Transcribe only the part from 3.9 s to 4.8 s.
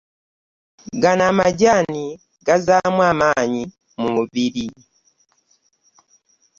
mu mubiri.